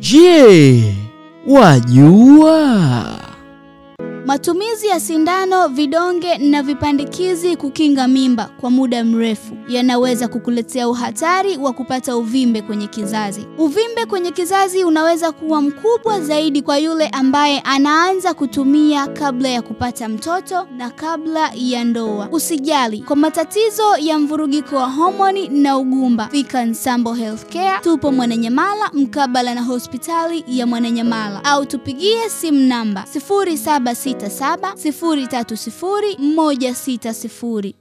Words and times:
Je, 0.00 0.94
wajua? 1.46 3.18
Matumizi 4.26 4.86
ya 4.86 5.00
sindano, 5.00 5.68
vidonge 5.68 6.38
na 6.38 6.62
vipandikizi 6.62 7.56
kukinga 7.56 8.08
mimba 8.08 8.50
kwa 8.60 8.70
muda 8.70 9.04
mrefu 9.04 9.56
yanaweza 9.68 10.28
kukuletea 10.28 10.88
uhatari 10.88 11.56
wa 11.56 11.72
kupata 11.72 12.16
uvimbe 12.16 12.62
kwenye 12.62 12.86
kizazi. 12.86 13.46
Uvimbe 13.58 14.06
kwenye 14.06 14.30
kizazi 14.30 14.84
unaweza 14.84 15.32
kuwa 15.32 15.62
mkubwa 15.62 16.20
zaidi 16.20 16.62
kwa 16.62 16.78
yule 16.78 17.08
ambaye 17.08 17.60
anaanza 17.60 18.34
kutumia 18.34 19.06
kabla 19.06 19.48
ya 19.48 19.62
kupata 19.62 20.08
mtoto 20.08 20.66
na 20.76 20.90
kabla 20.90 21.50
ya 21.54 21.84
ndoa. 21.84 22.28
Usijali, 22.32 23.00
kwa 23.00 23.16
matatizo 23.16 23.96
ya 24.00 24.18
mvurugiko 24.18 24.76
wa 24.76 24.88
homoni 24.90 25.48
na 25.48 25.78
ugumba, 25.78 26.28
fika 26.28 26.64
Nsambo 26.64 27.12
Healthcare. 27.14 27.78
Tupo 27.82 28.12
Mwananyamala 28.12 28.90
mkabala 28.92 29.54
na 29.54 29.62
hospitali 29.62 30.44
ya 30.48 30.66
Mwananyamala 30.66 31.44
au 31.44 31.66
tupigie 31.66 32.28
simu 32.30 32.60
namba 32.60 33.04
0767 34.18 35.56
030 35.56 36.16
160. 36.18 37.78